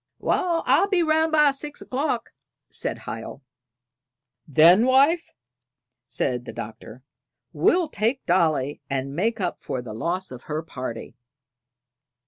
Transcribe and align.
"Wal, 0.17 0.63
I'll 0.65 0.87
be 0.87 1.03
round 1.03 1.31
by 1.31 1.51
six 1.51 1.79
o'clock," 1.79 2.31
said 2.71 3.03
Hiel. 3.03 3.43
"Then, 4.47 4.87
wife," 4.87 5.29
said 6.07 6.45
the 6.45 6.51
Doctor, 6.51 7.03
"we'll 7.53 7.87
take 7.87 8.25
Dolly, 8.25 8.81
and 8.89 9.15
make 9.15 9.39
up 9.39 9.61
for 9.61 9.79
the 9.79 9.93
loss 9.93 10.31
of 10.31 10.45
her 10.45 10.63
party." 10.63 11.13